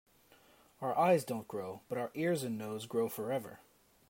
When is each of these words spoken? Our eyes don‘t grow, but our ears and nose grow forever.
Our 0.81 0.97
eyes 0.97 1.23
don‘t 1.23 1.45
grow, 1.47 1.81
but 1.87 1.99
our 1.99 2.09
ears 2.15 2.41
and 2.41 2.57
nose 2.57 2.87
grow 2.87 3.07
forever. 3.07 3.59